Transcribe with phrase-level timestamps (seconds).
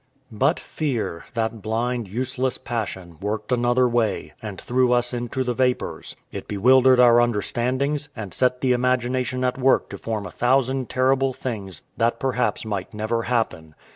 [0.31, 6.15] But fear, that blind, useless passion, worked another way, and threw us into the vapours;
[6.31, 11.33] it bewildered our understandings, and set the imagination at work to form a thousand terrible
[11.33, 13.75] things that perhaps might never happen.